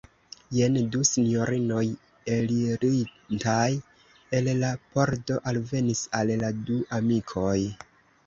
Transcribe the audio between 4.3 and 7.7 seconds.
el la pordo alvenis al la du amikoj.